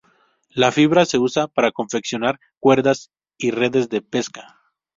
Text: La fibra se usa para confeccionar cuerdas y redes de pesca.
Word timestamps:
La 0.49 0.71
fibra 0.71 1.05
se 1.05 1.19
usa 1.19 1.45
para 1.47 1.71
confeccionar 1.71 2.39
cuerdas 2.59 3.11
y 3.37 3.51
redes 3.51 3.87
de 3.87 4.01
pesca. 4.01 4.59